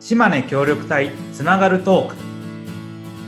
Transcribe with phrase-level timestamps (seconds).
[0.00, 2.14] 島根協力隊つながるトーク。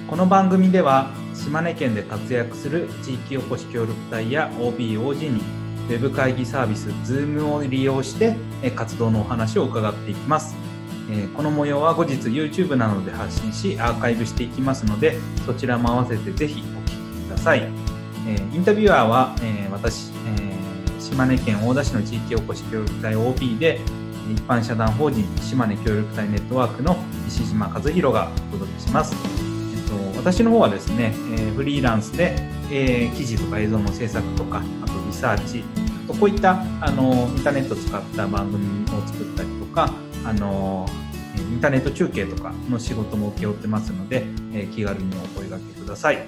[0.08, 5.40] この番組では島根県で活躍する地域おこし協力隊や OBOG に
[5.88, 8.36] ウェブ会議サービス Zoom を利用して
[8.76, 10.67] 活動のお話を伺っていきます。
[11.10, 17.68] えこの模様は後日 YouTube などで発信しアーカイブしていきますのでそちらも合わせてぜひお聞きください
[18.26, 23.80] えインタビュアーはえ私え島根県大田市の地域おこし協力隊 OB で
[24.30, 29.14] 一般社団法人島根協力隊ネットワークの石島和弘がお届けします。
[29.14, 32.36] えっと、私の方はですね、えフリーランスで、
[32.70, 35.64] え、記事とか映像の制作とか、あとリサーチ、
[36.04, 40.86] あとこういったあのインターネットを使った番組を作ったりとか、あの
[41.36, 46.16] インターネット中継とかの仕事も請け負ってますので、え、気軽にお声掛けください。
[46.16, 46.26] え、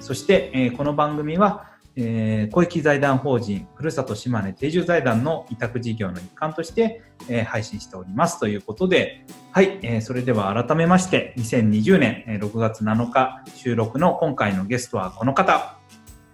[0.00, 15.78] そして、え、この番組はえー、公益財団法人ふるさと島根定住財団の委託事業の一環として、えー、配信しておりますということで、はい、えー、それでは改めまして、2020年6月7日収録の今回のゲストはこの方、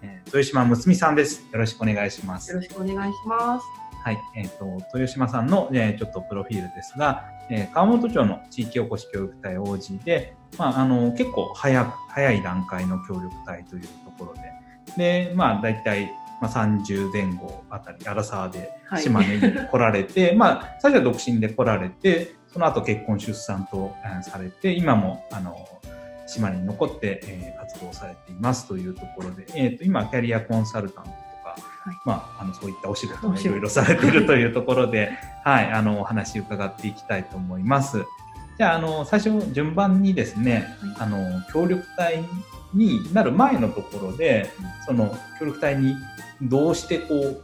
[0.01, 1.47] えー、豊島睦美さんです。
[1.49, 2.51] よろしくお願いします。
[2.51, 3.82] よろしくお願いします。
[4.03, 13.87] はい、えっ、ー、と、豊島さんの、えー、ちょっとプロフィールですが、えー、川本町の地域おこし協力隊 OG で、まあ、あの、結構早、早い段階の協力隊というと
[14.17, 14.41] ころで、
[14.97, 25.65] で、まあ、大体、まあ、30前後あたり、アラサーで島根に来られて、はい、まあ、最初は独身で来られて、その後結婚出産とされて、今も、あの、
[26.27, 31.11] 島根に残って、えー、活動されていますというところで、えっ、ー、と、今、キャリアコンサルタント
[31.85, 35.11] はい、まあ、あの、そういったお仕事もいろいろされているというところで、
[35.43, 38.05] はい、あの、お話伺っていきたいと思います。
[38.57, 42.23] じゃあ、あの、最初、順番にですね、あの、協力隊
[42.73, 44.51] になる前のところで、
[44.85, 45.95] その協力隊に
[46.41, 47.41] どうしてこう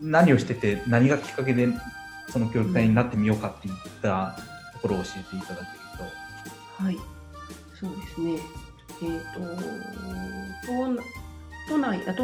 [0.00, 1.68] 何をしてて何がきっかけで
[2.28, 4.36] その協力隊になってみようかっていった
[4.74, 6.10] ところを教えていただける
[6.78, 6.84] と。
[6.84, 6.98] はい、
[7.78, 8.38] そうですね。
[9.02, 11.02] えっ、ー、と
[11.68, 12.22] 都内あと,、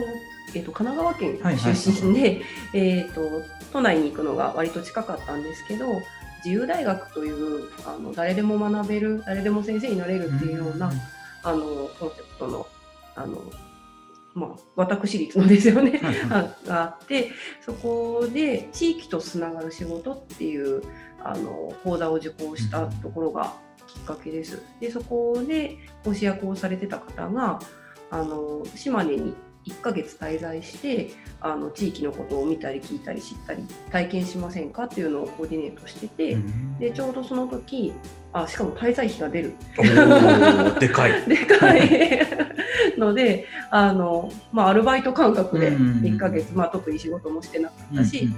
[0.55, 1.39] えーと、神奈川県
[1.75, 2.31] 出身で、はい。
[2.31, 2.43] はい、
[2.75, 3.21] えーと、
[3.73, 5.87] 都内に行くのが割と近かったんですけど
[6.45, 10.95] 自由大学というあの誰でも学べる誰でも先生になれるっていうような、うん
[11.43, 12.67] あのコンセプトの
[13.15, 13.43] あの、
[14.35, 16.01] まあ、私立のですよね。
[16.67, 17.31] があって
[17.61, 20.83] そこで地域とつながる仕事っていう
[21.23, 23.55] あの講座を受講したところが
[23.87, 24.63] きっかけです。
[24.81, 27.59] でそこで講師役をされてた方が
[28.11, 29.35] あの島根に
[29.67, 36.37] 1ヶ月滞在してあの地域のことを見たり聞いたり知ったり体験しませんかっていうのをコーディネートしてて、
[36.79, 37.93] でちょうどその時
[38.33, 39.53] あしかも滞在費が出る。
[40.81, 41.23] でかい。
[41.29, 41.89] でかい
[42.99, 48.29] のであの、まあ、アルバイト感覚で1ヶ月、まあ、特に仕事もしてなかったし、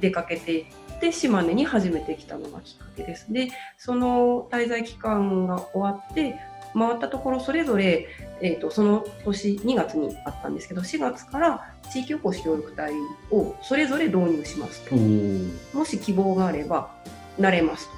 [0.00, 3.32] 出かけていって島根に初めて来たのがきっかけです。
[3.32, 6.36] でその滞在期間が終わって
[6.78, 8.08] 回ったところそれぞれ、
[8.40, 12.92] えーと、その年2月にあったんですけど4月から地域おこし協力隊
[13.30, 14.96] をそれぞれ導入しますと。
[15.76, 16.90] もし希望があれば
[17.38, 17.88] なれます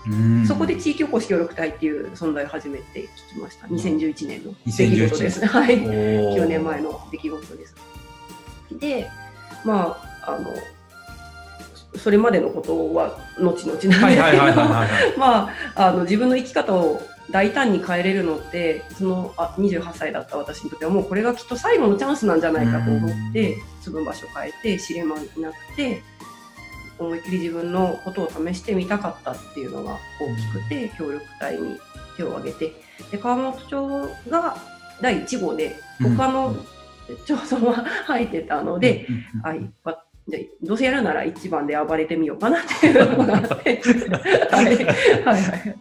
[0.43, 0.47] と。
[0.47, 3.67] そこで地域おこし協力隊っていう存在を初めて聞きました。
[3.67, 5.79] 2011年の出来事です、はい。
[5.79, 7.75] 9年前の出来事です。
[8.73, 9.09] で
[9.65, 10.51] まああの
[11.99, 17.01] それまでのことは後々なんでまああの自分の生き方を
[17.31, 26.03] 大胆に変えれるのってそのあ28歳だった私にとってはもうこれがきっと最後のチャンスなんじゃないかと思って住む場所変えて知れもいなくて
[26.99, 31.79] 思いっきり自分のことを試してみたかったっていうのが大きくて協力隊に
[32.17, 32.89] 手を挙げて。
[33.13, 34.57] で川本町が
[35.01, 36.55] 第1号で他の
[37.25, 39.07] 町村は入ってたので、
[39.43, 39.71] はい、
[40.29, 43.81] でどうせやるなら1番で暴れてみようかなっていうのがあって。
[44.51, 44.67] はい。
[44.67, 45.77] はいはい。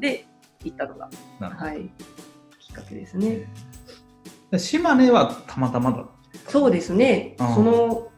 [0.00, 0.27] で
[0.64, 1.08] 行ったのが、
[1.40, 1.90] はい、
[2.58, 3.48] きっかけですね。
[4.56, 6.04] 島根はたまたまだ
[6.46, 8.08] そうですね、その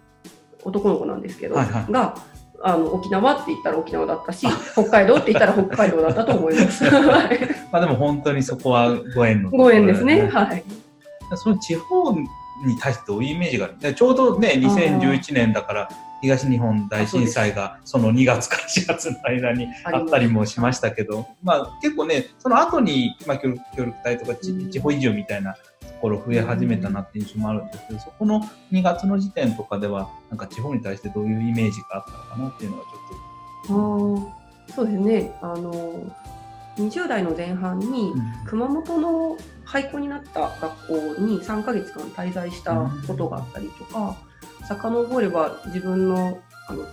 [0.62, 2.14] 男の子なんですけど、はいはい、が
[2.62, 6.84] あの沖縄って言ったら沖縄だったし、北海道って言ったら北海道だったと思います。
[7.72, 10.28] まあでも本当にそこはご縁の、ね、ご縁ですね。
[10.28, 10.62] はい。
[11.36, 12.26] その地方に
[12.78, 13.94] 対してどういうイメージがある？
[13.94, 15.88] ちょうどね、2011年だから、
[16.20, 25.60] 東日本大震災がその2月から4月の間にあったりもしましたけど、まあ結構ね、その後に、まあ協力隊とか地方移住みたいなと
[26.00, 33.76] ころ増え始めたなって印象もあるんですけど、そこの2月の時点とかでは、なんか地方に対してどういうイメージがあったのかなっていうのはちょ
[34.18, 34.30] っと。
[34.68, 35.32] あそうですね。
[35.42, 36.12] あの、
[36.76, 38.12] 20代の前半に
[38.46, 44.16] 熊本の廃校になった学校に3ヶ月間滞在したことがあったりとか、
[44.70, 46.86] 遡れば自分のあの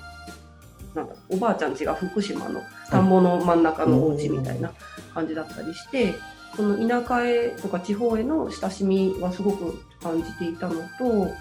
[0.96, 4.72] なんだおばあちゃん家が福島の田んぼの真ん中のお家みたいな
[5.14, 6.16] 感じだったりして、
[6.56, 11.32] その田舎へとか地方への親しみはすごく感じていたのと、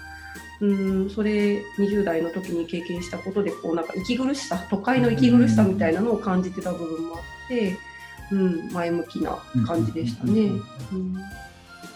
[0.59, 7.77] うんそれ20代の時に経験したことでこうなんか息苦しさ都会の息苦しさみたいなのを感じてた部分もあって、
[8.31, 10.51] うん、前向きな感じでしたね。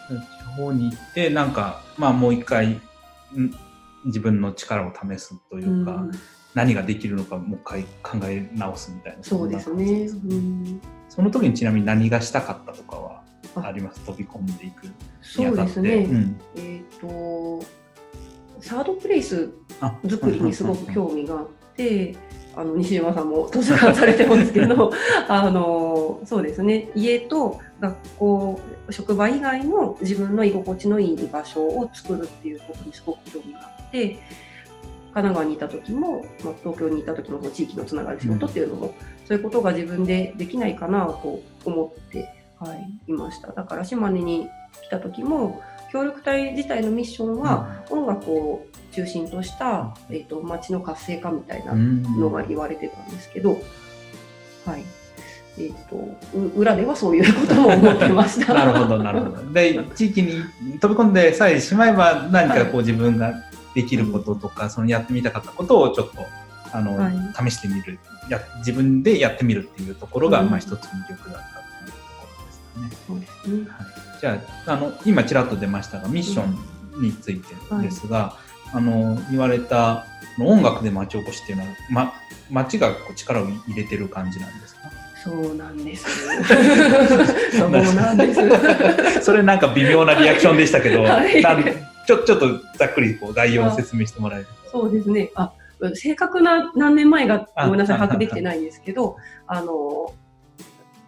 [0.08, 2.80] 地方に行ってなんかまあもう一回
[4.06, 6.12] 自分の力を試すというか、うん、
[6.54, 13.24] 何ができるのかもう一回考え直すみたいなそうですね、うん、その時にちなみに何がしたかったとかは
[13.56, 13.72] あ。
[13.72, 14.00] ります？
[14.02, 14.88] 飛び込んでいく
[15.22, 17.66] そうですね、うん、えっ、ー、と
[18.62, 19.54] サードプレイス
[20.10, 22.16] 作りにすごく興味があって
[22.56, 24.92] あの西島さんも図書館されてますけど
[25.28, 26.90] あのそうですね。
[26.96, 28.60] 家と学校
[28.90, 34.20] 職場以外の自分の居心地のいい場所を作るっていうことにすごく興味があって
[35.14, 38.92] 神奈川にいた時も、まあ、東京にいた時も地域のつながる仕事っていうのも、うん、
[39.26, 43.52] そういうことが自分でできないかなと思って、はい、いました。
[43.52, 44.48] だから島根に
[44.84, 45.62] 来た時も
[45.92, 53.62] 協力隊自体のミッションは、音楽を中心とした、えーと、街の活性化みたいなのが言われてたんですけど、
[54.66, 54.84] はい。
[55.58, 55.98] えーと、
[56.56, 58.54] 裏ではそういうことも思ってました。
[58.56, 59.52] なるほどなるほど。
[59.52, 60.44] で地域に
[60.80, 63.34] 飛び込んでさえしまえば何かこう自分が
[63.76, 66.26] できることとか、はい、そのやってみたかったことをちょっと
[66.72, 68.00] あの、はい、試してみる。
[68.30, 72.98] や自分でやってみるっていうところが、うん、まあ、一つ魅力だったっていうところですね。
[73.08, 73.70] そうですね。
[73.70, 78.38] はいじゃああの今ちらっと出ましたがミッションについてですが、は
[78.76, 80.06] い、あの言われた
[80.40, 82.14] 音楽で町おこしっていうのは、ま、
[82.52, 84.82] 町がこう力を入れてる感じなんですか？
[85.24, 86.06] そうなんです。
[87.58, 89.22] そうなんです。
[89.26, 91.42] それなんか微妙なリアクションでしたけど、 はい、
[92.08, 95.32] ちょちょっとざっくりこう概要を説明してもらえるそうですね。
[95.36, 95.52] あ
[95.96, 100.14] 正確な何年前がごめんなさい把握できてないんですけど、あの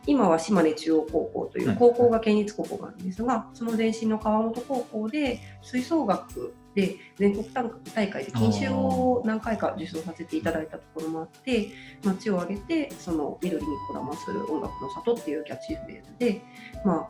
[0.05, 7.45] 今は島根中央高校という高校が県立高校なんですが、その前身の川本高校で吹奏楽で全国
[7.93, 11.69] 大会で金賞を何回か受賞させていただいたところもあって
[12.03, 16.41] 町を挙げてその緑にこだまする音楽の里っていうキャッチフレーズで、
[16.83, 17.09] まあ、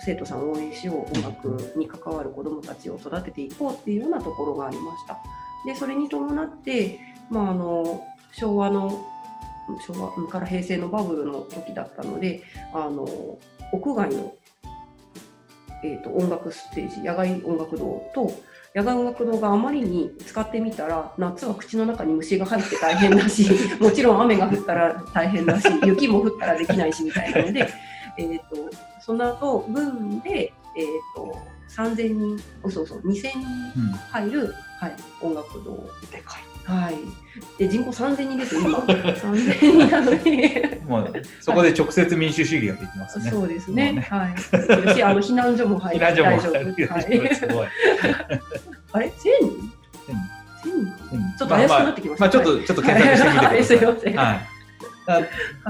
[0.00, 5.18] 生徒さんを応援しよう音楽に関わる子どもたちを育てていこうっていうようなところがありました。
[5.66, 7.00] でそれに伴って、
[7.30, 9.04] まあ、あの昭和の
[9.86, 12.42] 昭和から平成のバブルの時だったので
[12.72, 13.38] あの
[13.72, 14.34] 屋外の、
[15.84, 18.32] えーと、音楽ステージ野外音楽堂と
[18.74, 23.48] 野外音楽堂があまりに使ってみたら夏は口の中に虫が入って大変だし
[23.80, 27.68] もちろん雨が降ったら大変だし雪も降ったらできないしみたいなので、
[28.18, 31.38] えーと、その後分で、えーと、
[31.68, 32.38] 3000人
[32.70, 33.44] そうそう2000人
[34.10, 35.72] 入る、うん、はい、音楽堂。
[36.10, 36.96] でかいはい。
[37.58, 38.78] で人口3000人です今。
[38.84, 40.52] 3000人なのに
[40.86, 43.30] もうそこで直接民主主義ができますね。
[43.30, 43.92] そうですね。
[43.92, 44.94] ねはい。
[44.94, 46.26] しあの避難所も入って 大丈夫。
[46.26, 47.34] はい。
[47.34, 47.66] すごい。
[48.92, 49.78] あれ？1000人？
[51.38, 52.24] ちょっと怪しくなってきました。
[52.24, 53.64] まあ、ちょっと、ちょっと検索してみてください。
[53.64, 54.16] すいません。
[54.16, 54.58] はい。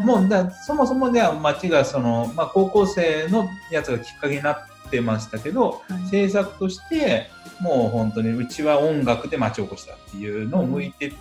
[0.05, 4.57] もうだそもそもでは町がその、まあ、高校生のやつがきっかけになっ
[4.89, 7.31] てましたけど、はい、政策として
[7.61, 11.13] もう本当にうちは音楽で町おこしだっていうのを向いて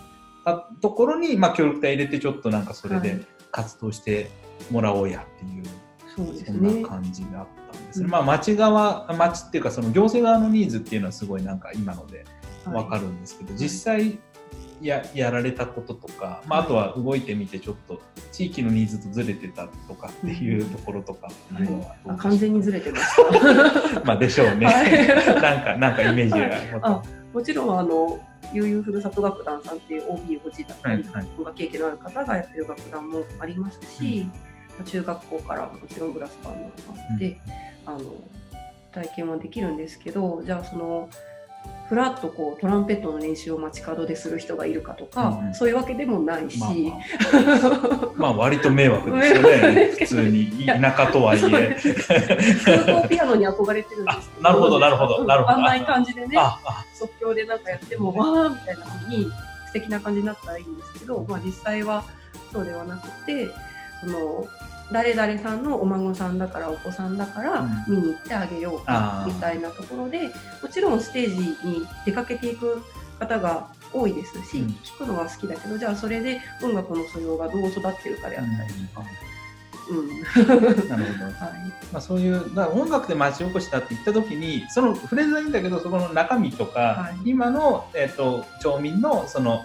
[0.44, 4.30] たところに、まあ、協力隊入れてちょっとなんかそれで活動して
[4.70, 8.04] もらおうやっていう、はい、そんな感じだったんですね。
[8.04, 12.24] うん、まあ町側町っていうかその行政側のニーズっていうのはすごいなんか今ので
[12.64, 14.18] 分かるんですけど、はい、実際
[14.80, 18.00] ややられたこととか、まあ、あとは動いてみてちょっと
[18.32, 23.04] 地域のニーズとずれてたとかっていうところとかは、はい、完全にずれてまし
[23.92, 24.00] た。
[24.06, 25.06] まあでしょうね、はい、
[25.40, 26.30] なんかなんかイメージ
[26.78, 28.20] が、はい、もちろんあの
[28.52, 31.02] 悠々ふるさと楽団さんっていう OB ご自宅に
[31.36, 34.26] 文化経験のある方がやってる楽団もありますし、
[34.78, 37.40] うん、中学校からもちろんブラスバンドがあって、
[37.86, 38.04] うん、あの
[38.92, 41.08] 体験はできるんですけどじゃあその
[41.88, 49.92] ふらっとこうトランペットの練習を街角でする人がいるかとか、うん、そういうわけでもないし、まあ、まあ、 まあ割と迷惑ですよね。
[49.98, 51.76] 普通に田舎とはいえ。
[52.64, 55.56] 空港ピアノに憧れてるんですけどなるほどなるほどなるほど。
[55.56, 56.36] あんな感じでね
[56.92, 59.24] 即興でなんかやってもわあみたいなふうに
[59.68, 62.04] 素敵な感じになったらいいんですけど、まあ、実際は
[62.52, 63.48] そうではなくて
[64.00, 64.46] その
[64.90, 70.28] 誰々さんのお孫さんだからお子さんだから見に行ってあげようかみたいなところで、
[70.62, 72.82] もちろんステージに出かけていく
[73.18, 79.06] 方が多いですし、聞くのは好きだけどじゃあそれで音楽の素養がどう育ってるかであったりとか、
[79.90, 81.34] うん、なるほど、 はい。
[81.92, 89.64] まあ、そういうだ音楽で町おこしだって言った時にそのフレーズはいいんだけどそこの中身とか、はい、今の、えーと、町民のその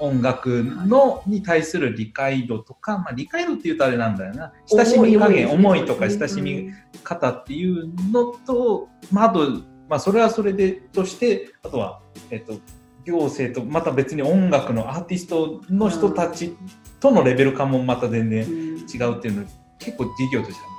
[0.00, 6.72] 音楽の、はい、に対する理解度とか、まあ、理解度っていうとあれなんだよな親しみ加減思いとか親しみ
[7.04, 12.60] 方っていうのと、まあ、あと、まあ、それはそれでとしてあとは、えっ、ー、と
[13.04, 16.56] 行政とまた別に音楽のアーティストの人たち
[17.00, 19.46] とのレベル感もまた全然違うっていうの、
[19.78, 20.70] 結構事業としては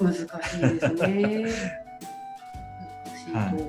[0.00, 0.12] 難しそうな。
[0.12, 1.78] 難しいですね。
[3.38, 3.67] はい、うん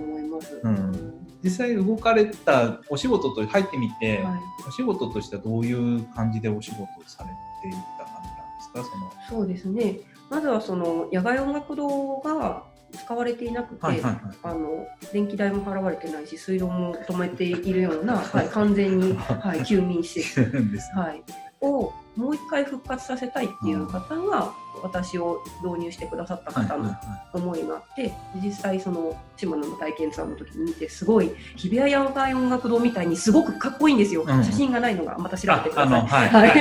[1.43, 7.29] 実際動かれたお仕事と入ってみて、はい、お仕事としてはどういう感じでお仕事をされ
[7.61, 9.23] ていった感じなんですか？
[9.29, 9.39] その。
[9.39, 9.99] そうですね。
[10.29, 20.41] まずはその野外音楽堂が使われていなくて、はいはいはい、あの電気代も払われてないし水道も止めているような、はい、完全に、はい、休眠施設、
[20.97, 21.23] はい、
[21.61, 26.95] をもう一回復活させたいっていう方が私を導入してくださった方の
[27.33, 28.13] 思いがあって、
[28.43, 36.29] 実際その島野の体験ツアーの時に見てすごい日比谷野外音楽堂みたいにすごくかっこいいんですよ、うん、写真がないのがまた調べてください。
[36.29, 36.55] はい、 は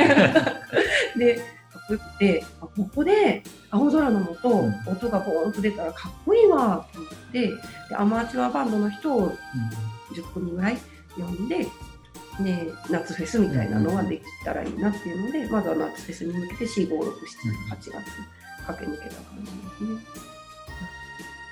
[1.16, 1.42] い、でか
[1.78, 7.48] っこよくてここで青空の下、うん、音がボーンと出たらかっこいいわと思って
[7.88, 9.32] でアマチュアバンドの人を
[10.12, 10.78] 10組ぐらい
[11.16, 11.66] 呼んで
[12.42, 17.92] で夏フェスみたいなのができたらいいなっていうので、まずは夏フェスに向けて4、5、6、7、8月
[18.66, 20.28] 駆け抜けた感じですね。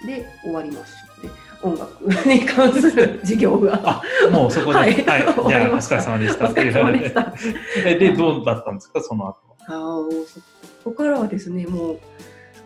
[0.07, 0.95] で、終わります。
[1.23, 1.31] で、
[1.63, 4.03] 音楽に関する授業が。
[4.31, 6.45] もうそこで、はい、はい、 じゃあ、お疲れ様でした。
[6.47, 7.35] お疲れ様でした。
[7.85, 9.37] で、どうだったんですか、その後
[9.69, 10.01] あ
[10.85, 12.01] そこからはですね、もう、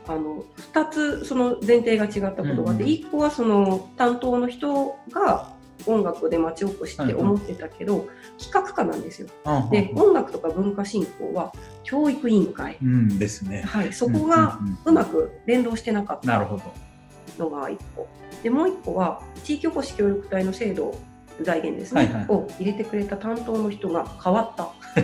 [0.06, 5.52] あの2つその前提が違ったことがあって、うん、1個はその担当の人が
[5.86, 8.08] 音楽で町おこしって思ってたけど、
[8.38, 9.28] 企画家なんですよ。
[9.70, 11.52] で音楽とか文化振興は
[11.84, 18.08] 教育委員会、うん、ですね、はい、そこがうまく連動してなかったのが1個。
[18.42, 20.94] でもう1個は地域おこし協力隊の制度
[21.42, 24.70] 財源ですね、はいはい、を入れてくれた担当の人が変わった。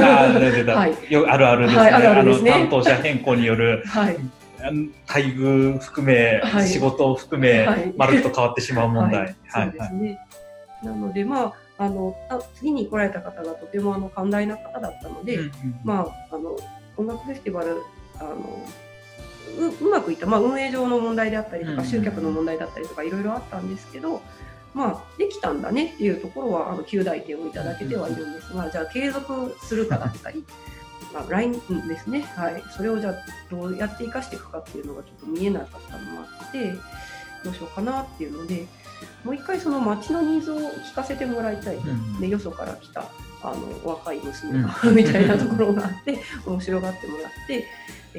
[0.00, 0.28] あ
[0.76, 1.80] はい、よあるあるですね。
[1.80, 2.50] はい、あるあるですね。
[2.52, 4.16] 担当者変更による、はい、
[5.06, 9.20] 待遇含め、はい、仕事を含め、はい、まるっと変わってしまう問題。
[9.20, 10.18] はい、そうですね。
[10.82, 12.16] なので、まあ、あの
[12.54, 16.56] 次に来られた方がとてもあの寛大な方だったので、うんうん、まあ、あの
[16.96, 17.82] 音楽フェスティバル
[18.18, 18.66] あの
[19.58, 24.22] ううまくいった、まあ、運営上の問題であったりとか、集客の問題だったりとかいろいろあったんですけど、
[24.74, 30.44] まあ、できたんだねっていうところはあの9大点をいただけてはいるんですが、じゃあ継続するかだったり
[31.12, 31.52] まあ、LINE
[31.88, 33.14] ですね、はい、それをじゃあ
[33.50, 36.72] どうやって生かしていくかっていうのがちょっと見えなかったのもあって
[37.44, 38.66] どうしようかなっていうので
[39.24, 43.04] もう一回その街のニーズを聞かせてもらいたい、うん、でよそから来た
[43.42, 47.66] あの若い娘が、うん、 みたいなところがあって面白がってもらって。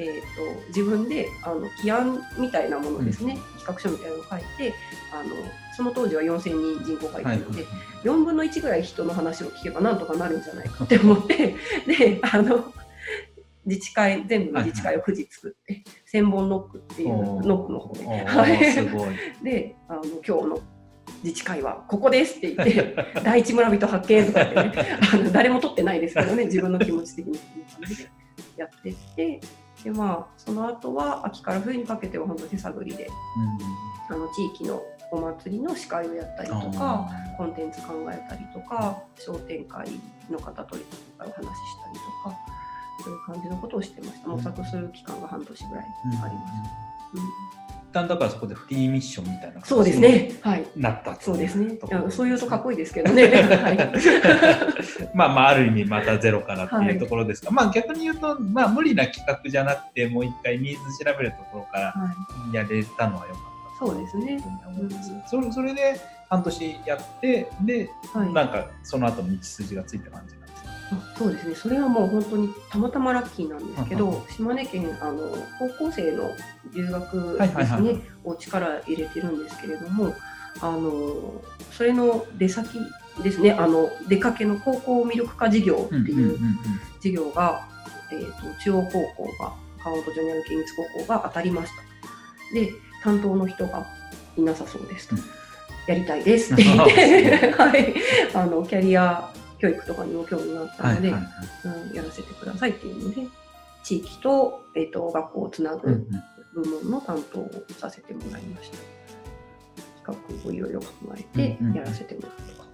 [0.00, 4.72] ーと、自分であの起案みたいなものですね、うん、企画書みたいなのを書いて
[5.12, 5.34] あの
[5.78, 11.54] その当時は4000人人口がいたので、はい、4分の1ぐらい人の話を聞けばなんとかなるんじゃないかって思って
[11.86, 12.74] であの
[13.64, 18.58] 自治会全部の自治会を9時作って、千本ノックっていうノックの方で、はい、
[19.44, 20.60] であの今日の
[21.22, 24.72] 自治会はここですって言って 第一村人発見とかってね
[25.12, 27.38] あの誰も取ってないですけどね自分の気持ち的に。
[28.56, 29.40] やってって
[29.84, 33.06] でまあその後は秋から冬にかけては本当手探りで、
[34.10, 39.86] うん、あの地域のお祭りの司会をやったりとかコンテンツ考えたりとか商店会
[40.30, 40.76] の方と
[41.18, 42.58] お話ししたりとか。
[43.00, 46.38] そういう感じのことをしてました模索する期間が半年ぐらいありました、うん
[47.88, 50.30] 一旦だからそこでフリーミッションみたいなそうですね。
[50.42, 50.66] はい。
[50.76, 51.78] なったそうですね。
[52.10, 53.24] そういうとかっこいいですけどね。
[53.32, 53.78] はい。
[55.16, 61.94] まあまあある意味またゼロからっていうところですが、はい、まあ逆に言うとまあ無理な企画じゃなくてもう一回ニーズ調べるところから
[62.52, 63.47] やれたのは良かった、
[63.78, 64.42] そうですね。
[65.28, 70.38] それそれで半年やってで、はい、なんかその後の道筋がついた感じ
[71.16, 71.54] そうですね。
[71.54, 76.30] それはもう本当にたまたまラッキーなんですけど、島根県あの高校生の
[76.74, 80.14] 留学ですね、を力入れてるんですけれども
[80.60, 81.42] あの
[81.72, 82.78] それの出先
[83.22, 83.52] ですね。
[83.52, 86.38] あの出かけの高校魅力化事業っていう
[87.00, 87.68] 事業が、
[88.12, 91.82] えーと、中央高校が川本ジョニアル県立高校が当たりました。
[92.54, 93.86] で担当の人が
[94.36, 95.22] いなさそうですと、うん、
[95.86, 96.64] やりたいですって。
[96.64, 97.94] 言って、はい、
[98.34, 101.28] あのキャリア教育とかにも興味があったので、はいは
[101.64, 101.88] いはい。
[101.88, 103.26] うん、やらせてくださいっていうので
[103.82, 106.06] 地域と,、えーと、学校をつなぐ
[106.54, 108.78] 部門の担当をさせてもらいました。
[110.12, 110.86] 企画をいろいろ考
[111.16, 112.68] えてやらせてもらうとか。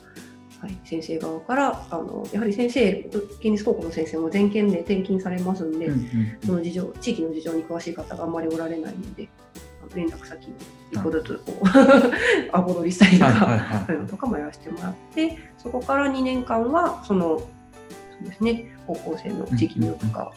[0.60, 2.94] はい、先生側からあのやはり先生
[3.40, 9.28] 県立高校の先生も全県で転勤されますんで、うんうん、その事情地域の事情に詳しい方があんまりおられないので
[9.94, 10.52] 連絡先
[10.90, 11.68] 一個ずつこう
[12.52, 17.44] アポ取りしたりとか、そういうのとかもやらせてもらってそこから2年間はそのそ
[18.24, 20.32] うですね高校生の地域入力か、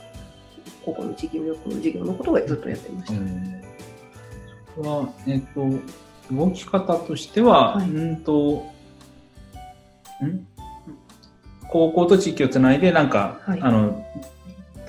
[0.86, 3.20] 高校の地域入力の授業のことをずっとやってました。
[4.76, 5.80] それはえっ、ー、
[6.30, 8.66] と動き方としては、はい、うんと
[10.24, 10.48] ん？
[11.70, 14.06] 高校と地域をつないでなんか、はい、あの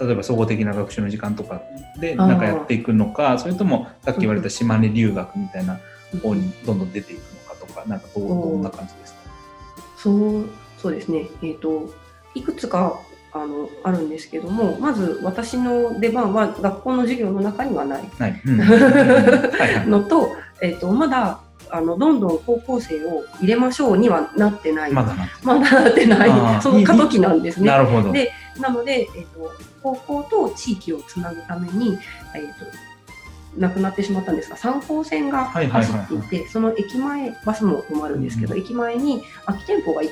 [0.00, 1.62] 例えば総合的な学習の時間とか
[2.00, 5.78] でなんかやっていくのかそれともさっき言われた島根留学みたいな
[6.23, 9.21] 方にどんどん出ていくのかとかなんかどどんな感じですか？
[9.97, 10.45] そう
[10.81, 11.93] そうですね、えーと、
[12.35, 13.00] いくつか
[13.33, 18.05] あのあるんですけどもまず私の出番は学校の授業の中にはない。
[19.88, 20.28] のと,、
[20.62, 21.40] えーとまだ
[21.71, 24.93] あのどんどん高校生を入れましょうにはなってない。
[24.93, 26.62] まだなってない。
[26.62, 27.67] その過渡期なんですね。
[27.67, 28.12] なるほど。
[28.12, 31.99] でなので、えーと、高校と地域をつなぐために、
[32.35, 32.67] えーと、
[33.57, 40.07] 亡くなってしまったんですが3号線が走っていて、その駅前バスも止まるんですけど、うん、駅前に空き店舗が1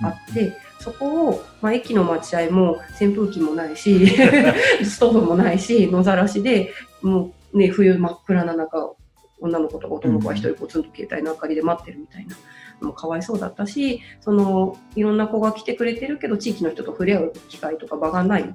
[0.00, 0.40] 個あって。
[0.40, 0.54] うんうん。
[0.80, 4.06] そこを、まあ、駅の待合も扇風機もないし
[4.84, 8.92] ストーブもないし野ざらしでもうね冬真っ暗な中
[9.40, 12.36] 女の子とか男の子は一人ポツンと携帯の明かりで待ってるみたいな。
[12.80, 18.54] のもかわいそうだったしそのいろんな子が来てくれてるけど地域の人と触れ合う機会とか場がない。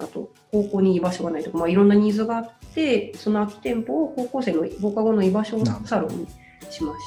[0.00, 6.26] あと高校に居場所がないとか、まあ、いろんなニーズがあってその空き店舗を高校生の放課後の居場所サロンに
[6.70, 7.00] しまし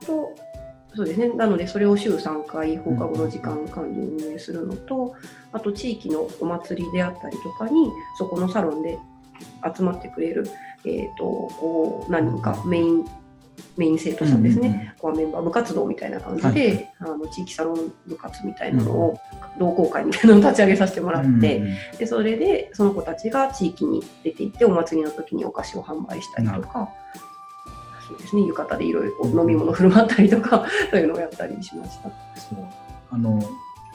[0.00, 0.06] た。
[0.06, 0.34] と
[0.94, 5.16] そうですね、なのでそれを週3回放課後の時間管理運営するのと、
[5.52, 8.98] あと地域のお祭りであったりとかにそこのサロンで
[9.76, 10.46] 集まってくれる
[10.86, 13.04] えーと、こう何人かメイン
[13.76, 19.20] メイン生徒さんですね、うんうん、メンバー部活動みたいな感じで、はい、あの地域サロン部活みたいなのを、
[19.58, 21.40] 同好会みたいなのを立ち上げさせてもらって、うんう
[21.94, 26.88] ん、でそれでその子たちが地域に出て行ってお祭りの時にお菓子を販売したりとか。
[28.06, 32.10] そうですね、浴衣でいろいろ飲み物振る舞ったりとか、そういうのをやったりしました。
[32.38, 32.58] そう
[33.10, 33.40] あの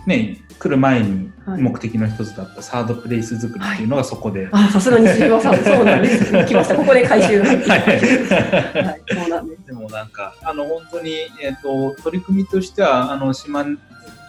[0.06, 4.48] ね、来る前に目的の一つだったサードプレイス作りっていうのがそこで。
[4.48, 6.32] はい、あ、さすがに杉山さん、 そうなんです。
[6.32, 6.76] 来ました。
[6.76, 7.42] ここで回収。
[7.42, 9.66] はい、はい、そうなんです。
[9.68, 13.66] でもなんか、あの、本当に、えっ、ー、と、取り組みとしては、あの、島、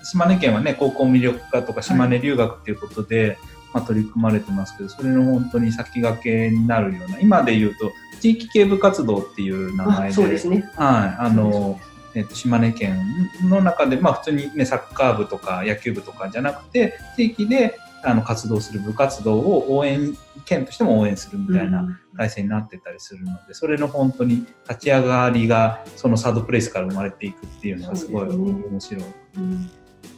[0.05, 3.39] 島根県はね、高校魅力化とか島根留学っていうことで、はい、
[3.75, 10.71] まあ、取り組まれてますけど、それの本当に先駆けになるような、今で言うと、地域警部活動っていう名前で、そうですね。
[10.77, 11.81] はい、あの、
[12.15, 12.99] えー、と島根県
[13.43, 29.05] の中で、まあ、普通に、ね、サッカー部とか野球部とかじゃなくて地域であの活動する部活動を応援県としても応援するみたいな体制になってたりするので、それの本当に立ち上がりがそのサードプレイスから生まれていくっていうのがすごい面白い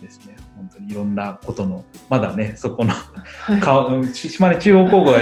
[0.01, 0.37] ですね。
[0.57, 5.21] 本当にいろんなことのまだねそこの、はい、島根中央高校は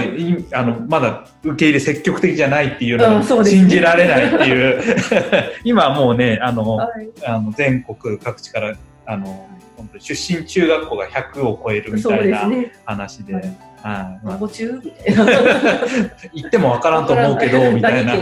[0.53, 12.49] あのまだ受け入れ積極的じゃないっていうのが信じられないっていう、ね、 今はもうねあの、はい、あの全国各地からあの本当に出身中学校が100を超えるみたいな
[12.85, 13.70] 話で。
[13.81, 15.25] はいあ、中みたいな。
[16.33, 18.15] 言っても分からんと思うけど、みたいな。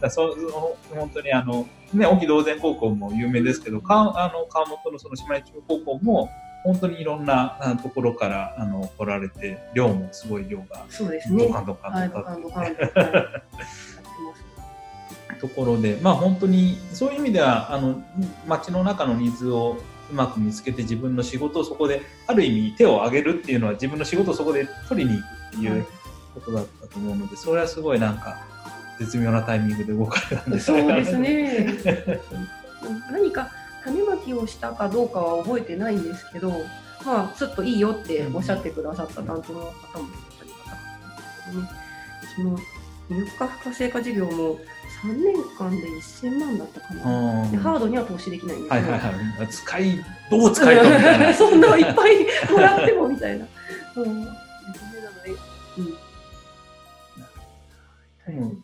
[0.10, 0.36] そ
[0.94, 6.30] 本当にあの、ね、沖同然高校も有名ですけど、かあの川本のその島根中高校も、
[6.64, 11.46] 本当にいろんなところからあの来られて、量もすごい量が、そうですね。
[11.46, 12.76] ドカンドカンドカンドカン。
[15.40, 18.02] ところで、まあ本当にそういう意味では、あの、
[18.46, 19.76] 街の中のニーズを
[20.10, 25.86] うまく見つけて自分の仕事をそこで、ある意味手を挙げるっていうのは自分の仕事をそこで取りに行くっていう
[26.34, 28.38] ことだったと思うので、それはすごいなんか、
[28.98, 31.78] 絶妙なタイミングで動かれたんですそうですね。
[33.10, 33.50] 何か
[33.84, 36.50] 種まきをしたかどうかは覚えてないんですけど、
[37.04, 39.72] まあ、ちょっといいよっておっしゃってくださった担当の方もい
[40.38, 41.70] たり方ね。
[42.34, 42.58] その、
[43.08, 44.58] 入荷付加成果事業も
[45.02, 47.50] 3年間で1000万だったかな。
[47.50, 48.92] でハードには投資できないんですけど。
[48.92, 49.48] はいはいはい。
[49.48, 51.32] 使い、どう使いとみたいな。
[51.34, 53.46] そんないっぱいもらってもみたいな。
[53.96, 54.24] うん。
[54.24, 54.34] なの
[55.24, 55.32] で、
[55.78, 55.96] うん。
[58.42, 58.62] うん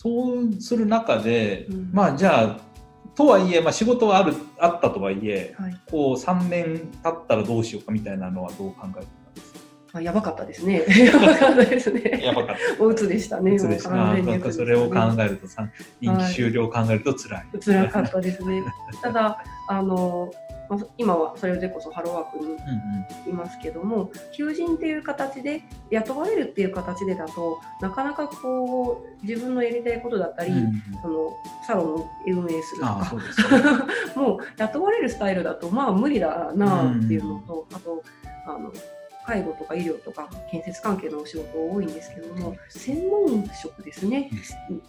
[0.00, 2.60] そうする中で、うん、まあじゃあ
[3.16, 9.06] とはいえ、まあ、仕事はあるあったとはいえ、はい、こう3年経ったらどうしようかみたいなのはどう考えて
[9.98, 10.84] あやばかったですね。
[10.88, 12.20] やばかったですね。
[12.22, 12.82] やばかった。
[12.82, 13.52] おうつでしたね。
[13.52, 13.90] うつでした。
[13.90, 15.68] なんかそれを考えるとさ、
[16.00, 17.46] 任期終了を考えると辛い。
[17.60, 18.62] 辛かったですね。
[19.02, 20.32] ただあの
[20.68, 22.38] まあ、今はそれでこそハローワーク
[23.26, 33.86] にいますけども、うんうん、求人っていう形で雇われるっていう形でだとなかなかこう自分のやりたいことだったり、うんうん、そのサロンを運営するとか
[34.20, 38.02] もう雇われるスタイルだとまあ無理だなっていうのと、うんうん、あと
[38.46, 38.72] あの
[39.28, 44.30] 介護とか医療とか建設関係のお仕事多いんですけども専門職ですね、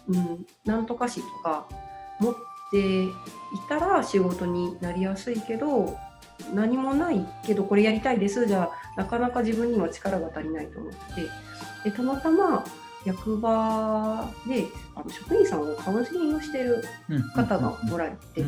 [0.08, 1.68] うん、なんとかしとか
[2.20, 2.34] 持っ
[2.70, 3.10] てい
[3.68, 5.98] たら仕事になりやすいけど
[6.54, 8.46] 何もないけどこれやりたいです。
[8.46, 11.90] じゃなかなか自分には力が足りないと思って。
[11.90, 12.64] でたまたま
[13.04, 16.84] 役場であの職員さんをカウンセリングしてる
[17.34, 18.42] 方がおられて、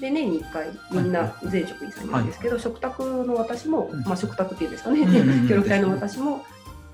[0.00, 5.06] で年に1回みんな全職員さんいるんですけど、食卓の私も、まあ、食卓っていうんですかね、
[5.48, 6.44] 協力隊の私も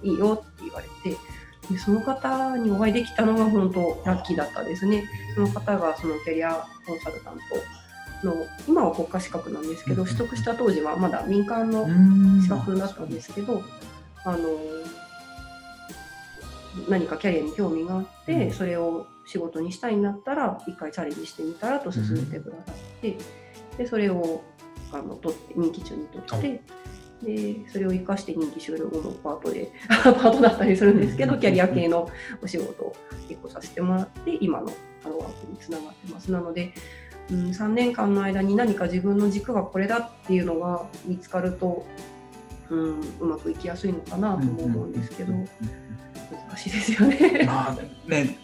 [0.02, 1.16] いいよって言われて
[1.70, 5.04] でその方にお会いできたのが本当ラッキーだったですね。
[5.34, 7.34] その方がそのキャリアコンサルタン
[8.20, 8.34] トの
[8.68, 11.86] 今は国家資格なんですけど取得した当時はまだ民間の
[12.42, 13.62] 資格だったんですけど
[14.24, 14.38] あの
[16.88, 23.16] 何かキャリアに興味があって、それを仕事にしたいんだったら一回チャレンジしてみたらと勧めてくださって、
[23.78, 24.42] でそれを
[24.92, 26.62] あの取って任期中に取って。
[27.22, 32.10] でそれを生かして任期終了後のパートで パートだったりするんですけどキャリア系の
[32.42, 32.96] お仕事を
[33.28, 34.66] 結構させてもらって今の
[35.04, 36.32] ハローワークにつながってます。
[36.32, 36.72] なので、
[37.30, 41.86] うん、3年間の間に何か自分の軸がこれだっていうのが見つかると、
[42.70, 45.32] うん、うまくいきやすいのかなとも思うんですけど、
[46.48, 47.44] 難しいですよね。
[47.46, 47.76] まあ
[48.08, 48.38] ね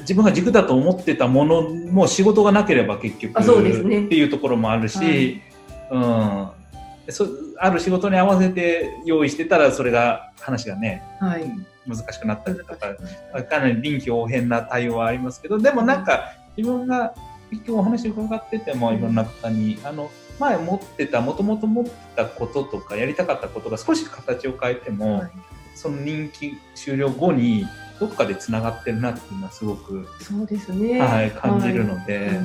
[0.00, 5.42] 自分が軸だと思ってたものも仕事がなければ結局そうです、ね、っていうところもあるし、はい、
[5.90, 7.26] うん、そ
[7.58, 11.44] ある仕事に合わせて用意してたらそれが話がね、はい、
[11.86, 17.14] 難しくなったりとかかなり臨機応変な対応はありますけどでもなんか自分が
[17.50, 25.30] 今日お話伺っててもいろんな方にあの前持ってたもともと持ってたこととかやりたかったことが少し形を変えても、はい、
[25.78, 27.64] その任期終了後に
[28.00, 32.40] どっかでつながってるなっていうのはすごくそうですね、はい、感じるので、はい、や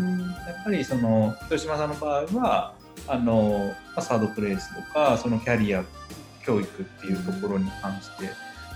[0.62, 2.74] っぱりその豊島さんの場合は
[3.08, 5.84] あの、まあ、サードプレイスとかそのキャリア
[6.46, 8.30] 教育っていうところに関して、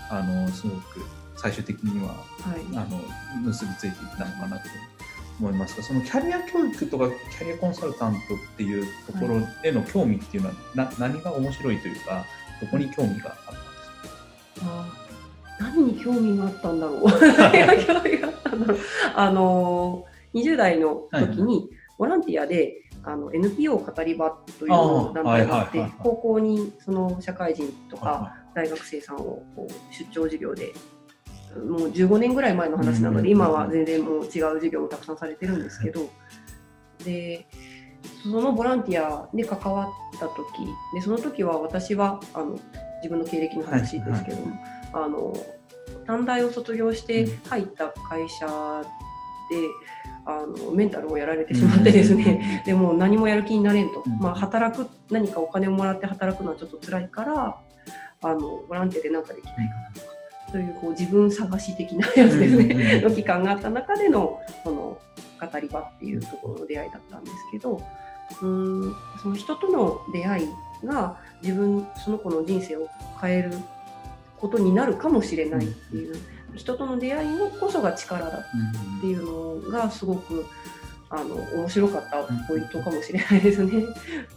[0.09, 2.15] あのすごく最終的には、は
[2.55, 3.01] い、あの
[3.43, 4.69] 結びついていったのかなと
[5.39, 8.21] 思いますがそのキャリア教育とかキャリアコンサルタントっ
[8.57, 12.25] ていうところへの興味っていうのは、な何が面白いというか
[12.61, 13.76] どこに興味があったんですか
[15.59, 17.01] 何に興味があったんだろう。
[17.01, 18.77] 興味があったんだろう
[19.15, 30.73] あの20代の時にボランティアで、あの NPO 語り場という団体があって、高校にその社会人とか大学生さんをこう出張授業で
[31.55, 36.09] もう15年ぐらい前の話なので、今は全然もう違う授業もたくさんされてるんですけど、
[37.03, 37.47] で
[38.21, 40.35] そのボランティアで関わった時
[40.93, 42.59] でその時は私はあの
[42.97, 44.55] 自分の経歴の話ですけども、
[44.93, 45.33] あの
[46.05, 48.45] 短大を卒業して入った会社
[49.49, 49.55] で、
[50.25, 57.57] あのメンタルをやられてしまってですね、 でも何もやる気になれんと、まあ、働く何かお金をもらって働くのはちょっと辛いから
[58.21, 60.17] あのボランティアで何かできないかなとか。
[60.51, 64.97] というこう自分探し的なやつですね、の期間があった中でのその
[65.39, 67.81] 語り場っていうところの出会いだったんですけど
[68.41, 70.49] うんその人との出会い
[70.83, 72.89] が自分その子の人生を
[73.21, 73.51] 変える
[74.37, 76.15] ことになるかもしれないっていう、
[76.55, 80.45] 人との出会いこそが力だっていうのがすごく。
[81.09, 83.85] あの面白かったポイントかもしれないですね。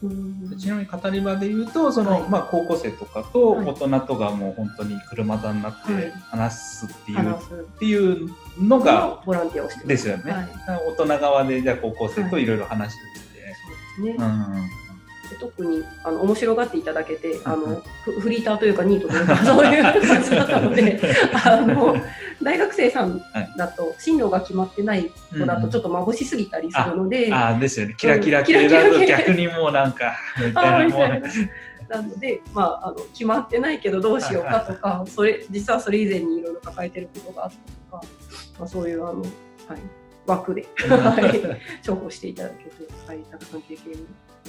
[0.05, 10.31] うん、ちなみに語り場で言うとその、はい、まあ、高校生とかと大人とがもう本当に車座になって話すっていう、はい、っていうのがボランティアをしてですよね。
[10.31, 10.49] はい、
[10.97, 12.47] 大人側でじゃあ高校生とい。
[12.47, 13.03] ろいろ話して、
[13.97, 14.25] そうですね。
[14.25, 14.80] うん
[15.37, 17.83] 特にあの面白がっていただけてあの
[18.21, 21.01] フリーターというかニートというか そういう感じだったので
[21.45, 21.97] あの
[22.43, 23.23] 大学生さん
[23.57, 27.95] だと進路が決まってない子だとちょっと眩しすぎたりするので、ああですよね。
[27.99, 31.29] キラキラ系だと逆にもうなんか みたいな
[31.91, 37.51] なので、まあ、あの決まってないけどどうしようかとか、それ実はそれ以前にいろいろ抱えてることがあっ
[37.91, 38.09] たとか、
[38.61, 39.29] まあ、そういうあの、はい、
[40.25, 40.67] 枠で
[41.83, 42.71] 重宝していただけて、
[43.07, 43.95] はい、たくさん経験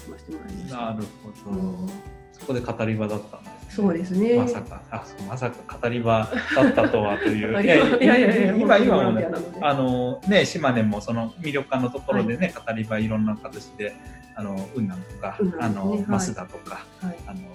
[0.10, 0.76] ましてもらいました。
[0.78, 1.04] なる
[1.46, 1.58] ほど。
[1.58, 1.90] うん、
[2.32, 4.36] そこで語り場だったんです、ね、そうですね。
[4.36, 7.52] まさか、あ、まさか語り場だったとはという。
[7.64, 9.28] いやいやいや今今もね、
[9.62, 13.94] あのね島根もその魅力感のところでね、はい、語り場いろんな形で、
[14.36, 17.48] あの雲南とか、ね、あの、はい、増田とか、はい、あの、ね、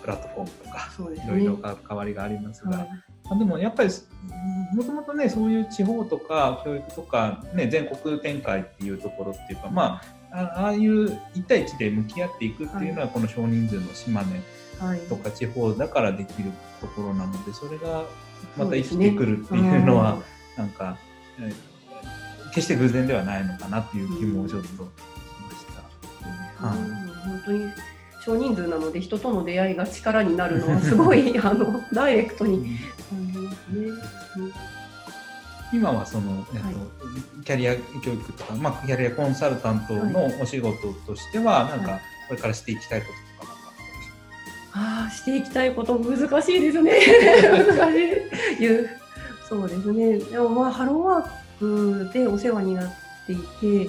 [0.00, 2.78] プラットフォームとか、ね、いろいろ関わりがありますが。
[2.78, 2.86] は
[3.38, 3.90] でもやっぱり
[4.74, 14.40] もともとねそういう地方とか教育とか、ね、全国展開っていうところっていうかまあああいう1対1で向き合っていくっていうのは、この少人数の島根
[15.08, 18.04] とか地方だからできるところなのでそれが
[18.56, 20.22] また生きてくるっていうのは、ね、
[20.56, 20.96] なんか、
[21.40, 21.52] え
[22.50, 24.84] 決して偶然ではないのかなっていう気もちょっとしま
[25.52, 25.66] し
[26.60, 26.66] た。
[26.66, 27.72] はい、本当に
[28.24, 33.92] 少人数なので人との出会いが力になるのはすごい あのダイレクトに感じますね。
[35.72, 36.76] うん今はその、えっと、はい、
[37.44, 43.06] キャリア教育とか、まあ、キャリアコンサルタントのお仕事としては、はい、なんかこれからしていきたいこ
[43.40, 43.58] ととか
[44.72, 46.92] ああしていきたいこと難しいですね。
[47.42, 47.98] 難し
[48.60, 48.68] い。
[49.48, 50.18] そうですね。
[50.18, 52.92] でもまあハローワークでお世話になっ
[53.26, 53.84] ていて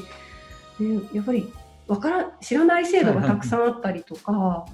[0.80, 1.54] でやっぱり
[1.88, 4.66] わから知らない制度がたくさんあったりとか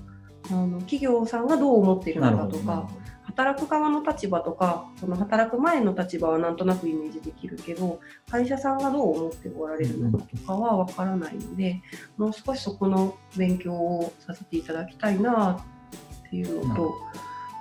[0.49, 2.89] あの企業さんがどう思っているのかとか
[3.37, 11.79] 働く側の立場とかその働く前の立場はなんとなくイメージできるけど会社さんがどう思っておられるのかとかは分からないので
[12.17, 15.63] もう少しそこの勉強をさせていただきたいな
[16.25, 16.91] っていうのと。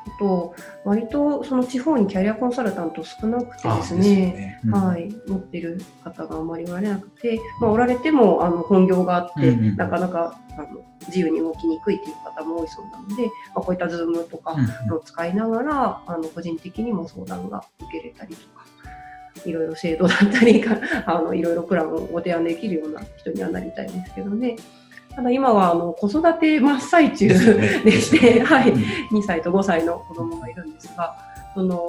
[0.07, 14.57] あと割とその地方にキャリアコンサルタント少なくてですね、ねうん、はい、持ってる方があまりおられなくて、まあ、おられてもあの本業があって、うんうん、なかなかあの自由に動きにくいという方も多いそうなので、まあ、こういった Zoom とか
[14.93, 18.67] を使いながら、あの個人的にも相談が受けれたりとか。
[19.45, 20.65] いろいろ制度だったり
[21.05, 24.57] あのいろいろプランをご提案できるような人にはなりたいんですけどね。
[25.17, 28.73] ただ今はあの子育て真っ最中でして、ね、はい、
[29.11, 31.17] 2歳と5歳の子供がいるんですが、
[31.55, 31.89] その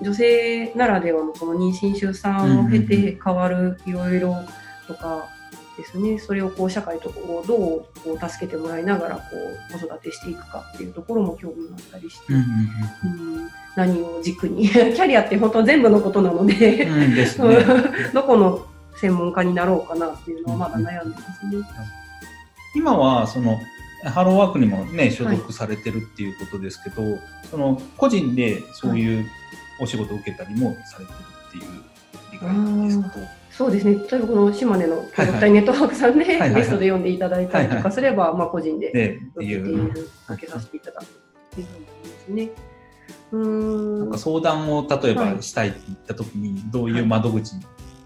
[0.00, 4.44] 女性ならではのその妊娠出産を経て変わるいろいろ
[4.86, 5.28] とか
[5.76, 7.58] ですね、それをこう社会とこうどう
[8.04, 9.22] こう助けてもらいながらこ
[9.70, 17.26] う子育てしていくかっていうところも興味があったりして、うん、何を軸にキャリアって本当全部のことなので、うん、ね、
[18.14, 18.64] どこの
[18.94, 21.56] 専門家になろうかなっていうのはまだ悩んでますね。
[22.74, 23.60] 今はその
[24.04, 29.26] ハローワークにもね所属されてるっていうことですけど、はい、その個人でそういう
[29.80, 31.16] お仕事を受けたりもされてる
[31.48, 31.64] っていう
[32.32, 32.48] 理解
[32.86, 33.08] ですか？
[33.50, 33.94] そうですね。
[33.94, 41.06] 例えばこの島根の協力隊ネットワークさんでゲストで読んでいただいたりとかすれば、まあ個人で受けている、受けさせていただくっ
[41.54, 41.72] ていうで
[42.26, 42.50] すね。
[43.30, 43.98] うん。
[44.00, 47.54] なんか相談を例えばしたいって言った時にどういう窓口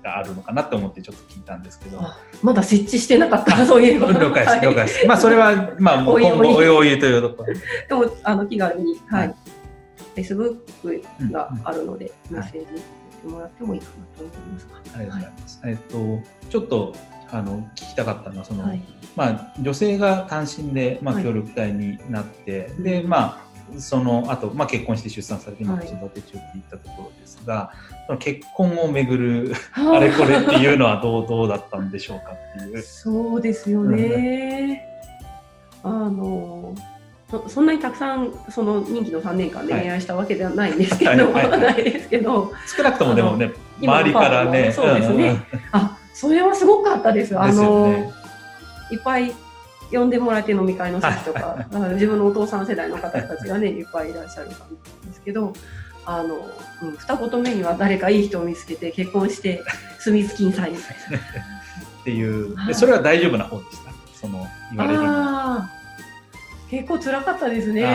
[0.02, 2.00] があるのかなと思ってちょっと聞いたんですけど、
[2.42, 5.06] まだ設置してなかったそういう了解です了解です。
[5.06, 7.94] まあそれはまあもう今後おいおいというところで。
[7.94, 12.66] もあの気軽にはい、フェイスブックがあるので、メッセー
[13.22, 14.68] ジもらってもいいかなと思います。
[14.94, 15.60] ありがとうございます。
[15.64, 16.94] えっとちょっと
[17.30, 18.64] あの聞きたかったのはその、
[19.16, 23.47] まあ女性が単身でまあ協力隊になって、でまあ
[23.78, 32.82] その後、まあ、結婚して出産されて今子育て中っていったところですが、はい、その結婚をめぐるあれこれっていうのはどうどうだったんでしょうかっていう。
[32.82, 34.84] そうですよね。
[35.82, 36.74] あの
[37.46, 42.52] そんなにたくさんその任期の3年間で恋愛したわけではないんですけど、ないですけど。
[42.76, 45.36] 少なくともでもね周りからねそうですね、
[45.72, 47.38] あそれはすごかったです。
[47.38, 48.10] あの、ね、
[48.90, 49.32] いっぱい
[49.90, 54.68] 呼んでもらって飲み会の席とか、自分のお父さん世代の方たちがね、いっぱいいらっしゃる感
[55.02, 55.52] じですけど、
[56.04, 56.36] あの、
[56.82, 59.62] うん、二言目には誰かいい人を見つけて結婚して
[59.98, 61.18] 住み着きんさいみたいな。
[61.18, 63.92] っていう、でそれは大丈夫な方でした？
[64.14, 65.62] その言われるの
[66.70, 67.86] 結構辛かったですね。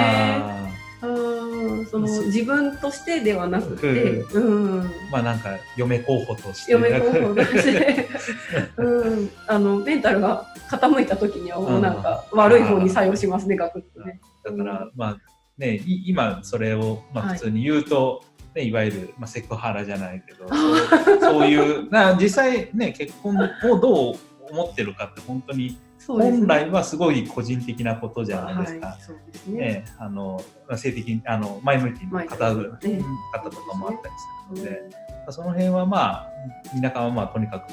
[1.03, 6.71] うんその自分としてではなくて、うん、まあなんか嫁候補として。
[6.71, 8.07] 嫁候補として、
[8.77, 14.21] うん、あのメンタルが傾いた時にはもうなんか悪い方に作用しますね、ガクッとね。
[14.43, 15.17] だからまあ
[15.57, 18.23] ね今それをまあ普通に言うと、
[18.55, 24.15] ね、いわゆる、まあ、セクハラじゃないけどそうそういうな実際ね結婚をどう
[24.49, 28.87] 思ってるかって本当に本来はすごい個人的なことじゃないですか。
[28.87, 30.43] はい、そうですね、ね、あの
[30.75, 34.13] 性的あのマイノリティの方,、ね、方とかもあったり
[34.55, 34.81] するので、
[35.27, 36.29] うん、その辺はまあ
[36.81, 37.71] 田舎はまあとにかく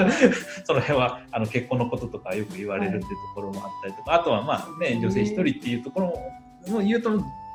[0.64, 7.10] その辺はあの結婚のこととかよく言われるっていうところもあったりとか、はい、あとはまあね女性一人っていうところも言うと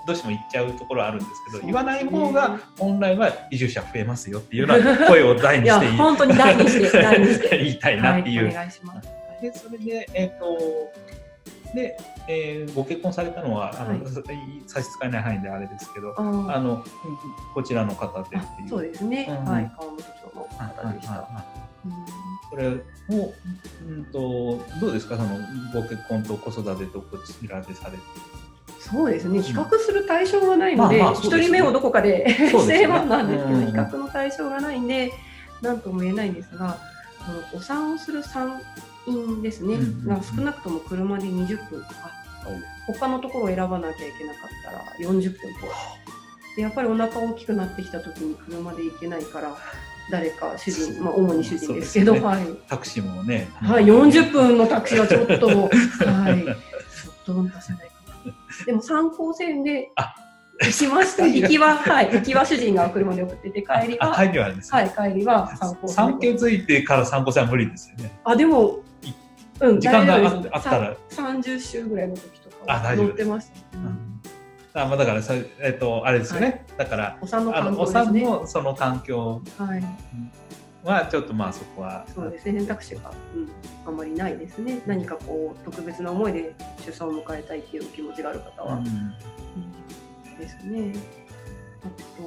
[0.06, 8.45] どうしても言っちゃうところはあるんですけど、言わない方が本来は移住者増えますよっていうような声を大にして本当に大 言いたいなっていう。
[8.45, 10.58] はい、お願いしますでそれで、えーと
[11.74, 14.02] でえー、ご結婚されたのはあの、はい、
[14.65, 16.24] 差し支えない範囲であれですけどあ
[16.60, 16.84] の
[17.54, 18.69] こちらの方でっていう。
[18.69, 19.71] そうですね、うん、はい。
[19.78, 21.45] 川本町の方でした。
[22.50, 23.34] これも
[23.88, 25.17] うんとどうですか？
[25.17, 25.30] その
[25.74, 28.04] ご結婚と子育てとこちらでされて。
[28.80, 29.41] そうですね。
[29.41, 35.12] 比較する対象がないので一、人目をどこかでしてればなんですけど、比較の対象がないんで
[35.62, 36.78] 何とも言えないんですが
[37.54, 38.62] お産をする産
[39.08, 42.25] 院ですね、うんうん少なくとも車で20分とか。
[42.88, 45.62] 他のところを選ばなきゃいけなかったら40分と
[46.56, 49.58] でやっぱりお腹大きくなってきた時に車で行けないから
[50.12, 52.19] 誰か主人、まあ、主に主人ですけど、ね。
[52.19, 53.49] はい、タクシーもね。
[53.56, 55.63] はい、40分のタクシーはちょっと、は
[56.30, 56.43] い、
[57.25, 58.65] ちょっと出せないかな。
[58.65, 60.13] でも参考線であ
[60.61, 61.27] 行きました。
[61.27, 64.61] 行きは、はい、行きは主人が車で送ってて、帰りあ、は、帰りはね。
[64.69, 68.19] はい、帰りは参考線産経ついてから参考線は無理ですよね。
[68.23, 68.79] あ、でも、
[69.59, 70.95] うん、時間があったら。
[71.09, 73.77] さ30周ぐらいの時とか乗ってました。
[73.77, 74.15] うん
[74.77, 76.65] あまあ、だからさ、えっと、あれですよね。
[76.75, 78.25] だから、お産のあの、お環境ですね。
[78.25, 79.83] 産のその環境はい、
[80.83, 82.05] は、ちょっとまあそこは。
[82.13, 83.49] そうですね、選択肢が、うん、
[83.87, 84.81] あんまりないですね。
[84.85, 86.53] 何かこう、特別な思いで
[86.85, 88.73] 出産を迎えたいっていう気持ちがある方は。
[88.75, 89.15] うんうん
[90.39, 90.93] ですね。
[91.84, 92.24] あと、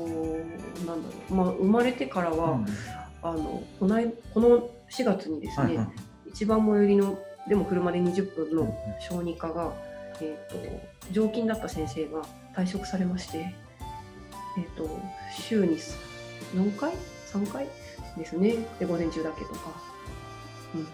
[0.86, 2.60] なんだろう、まあ、生まれてからは、
[3.22, 5.88] あの、この間、この4月にですね、はいはい
[6.28, 7.18] 一番最寄りの、
[7.48, 9.72] でも車で20分の小児科が、
[10.20, 10.56] えっ、と、
[11.10, 12.22] 常勤だった先生が
[12.54, 13.38] 退職されまして、
[14.56, 15.00] えっ、と、
[15.32, 15.78] 週に
[16.54, 16.92] 4回
[17.32, 17.66] ?3 回？
[18.16, 18.56] ですね。
[18.78, 19.72] で、午前中だけとか。
[20.74, 20.84] うん。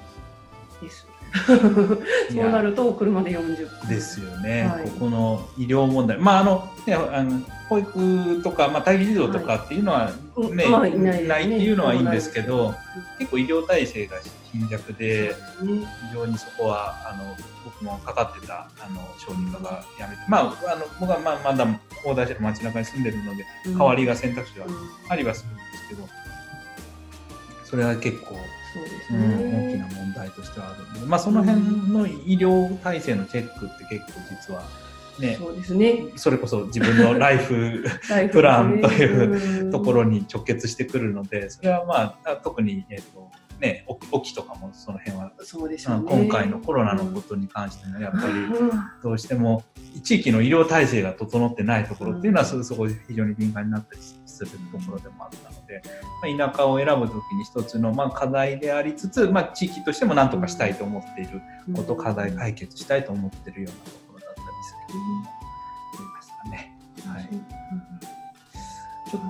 [0.87, 1.07] です。
[1.35, 3.89] い そうなやると、車で40分。
[3.89, 4.85] ですよね、はい。
[4.85, 11.29] ここの医療問題、まああのね、あの保育とか、まあ、待機児童とかっていうのは、うんねまあいないですね。
[11.29, 12.75] ないっていうのはいいんですけど、
[13.19, 14.17] 結構医療体制が
[14.53, 15.87] 貧弱で、ね。
[16.11, 17.25] 非常にそこはあの
[17.65, 21.67] 僕もかかってたあの小児科が辞めて、まあ、あの僕はまあまだ
[22.05, 23.79] 大田市の街中に住んでるので、うん。
[23.79, 24.75] 代わりが選択肢はうん。
[25.09, 26.09] ありはするんですけど、
[27.65, 28.37] それは結構、
[28.75, 29.79] そうですうんね。
[29.79, 31.61] 大きな問題としてはあるので、まあ、その辺
[31.93, 34.65] の医療体制のチェックって結構実は
[35.19, 36.07] ね、そうですね。
[36.17, 37.85] それこそ自分のライフ
[38.33, 46.05] プランといううんところに直結してくるので、それはまあ、特に、えっ、と、ね、おおきとかもその辺は、そうですよね。
[46.09, 49.63] 今回のコロナのことに関してはやっぱりう んどうしても
[50.03, 55.83] 地域の医療体制が整ってないところっていうのはそそこで非常に敏感になったりするところでもあったので、
[56.37, 61.41] まあ、田舎を選ぶときに一つのまあ課題でありつつ、まあ、地域としても何とかしたいと思っている
[61.75, 66.77] こと、課題解決したいと思っているようなところだったりするけども、ありましたね。
[67.07, 67.29] はい
[69.11, 69.23] ちょっ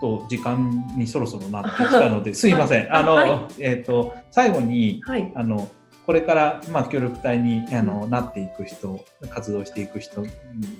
[0.00, 2.94] と時間にそろそろなってきたので、 すいません。
[2.94, 5.30] あの、はいえっ、と、最後に、はい。
[5.34, 5.68] あの、
[6.06, 10.28] これから、まあ、協力隊にあのなっていく人、活動していく人に、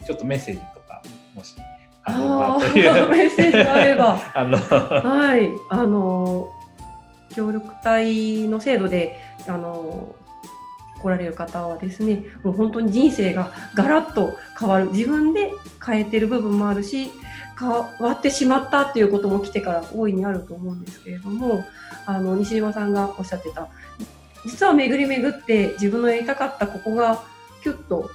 [0.05, 1.03] ちょっとメッセージとか、
[1.35, 1.55] もし、
[2.05, 3.09] あれあ。
[3.09, 4.19] メッセージがあれば。
[4.35, 5.51] あの、はい。
[5.69, 6.49] あの、
[7.35, 10.15] 協力隊の制度で、あの、
[11.01, 14.91] 来られる方はですね、もう本当に人生がガラッと変わる。
[14.93, 15.53] 自分で
[15.85, 17.11] 変えてる部分もあるし、
[17.59, 21.65] 変わってしまったっていうことも来てから大いにあると思うんですけれども、
[22.07, 23.69] あの、西島さんがおっしゃってた、
[24.45, 27.23] 実は巡り巡って自分のやりたかったここが
[27.63, 28.11] キュッと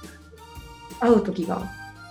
[1.00, 1.62] 会う時が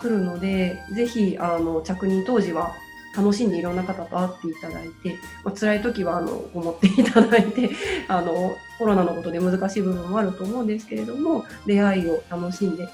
[0.02, 2.76] 来るので、ぜひ、あの、着任当時は
[3.16, 7.70] 楽しんでいろんな方と会っていただいて、まあ、辛い時はあの思っていただいて
[8.10, 12.88] あのコロナのことで難しい部分もあると思うんですけれども出会いを楽しんで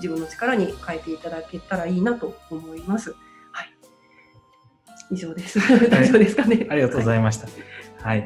[0.00, 3.14] 自分の力に変えていただけたらいいなと思います。
[3.50, 3.72] はい、
[5.10, 5.58] 以上です。
[5.90, 6.66] 大丈夫ですかね？
[6.70, 7.46] ありがとうございました。
[7.46, 7.54] はい、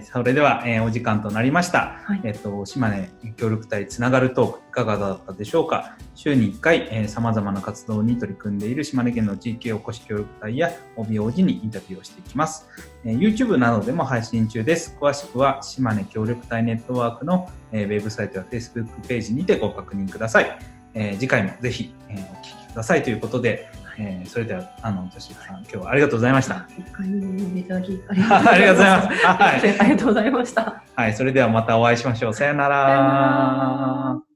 [0.03, 2.01] それでは、えーお時間となりました。
[2.03, 5.97] はいえっと、島根協力隊つながるトーク、いかがだったでしょうか？
[6.17, 12.67] 週に1回、えー、様々な活動に取り組んでいる島根県の地域おこし協力隊や OBOG にインタビューをしていきます。
[13.05, 14.97] えー YouTube などでも配信中です。
[15.01, 20.59] 詳しくは、島根協力隊ネットワークの、えーウェブサイトや Facebook ページにてご確認ください。
[20.95, 26.67] えー次回もぜひ、えーお聞きくださいということで、えーそれでは、あの、敏郎さん、今日はありがとうございました。
[26.79, 29.19] 一回目に呼んでいただきあありがとうございます。
[29.19, 29.27] す。
[29.27, 29.81] はい。
[29.81, 30.83] ありがとうございました。
[30.95, 32.35] はい、それではまたお会いしましょう。
[32.35, 34.28] さよなさよならら。